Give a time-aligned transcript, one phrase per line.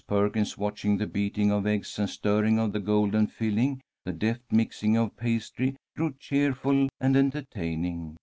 [0.07, 4.97] Perkins, watching the beating of eggs and stirring of the golden filling, the deft mixing
[4.97, 8.17] of pastry, grew cheerful and entertaining.